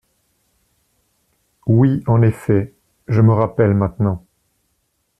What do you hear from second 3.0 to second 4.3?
je me rappelle maintenant.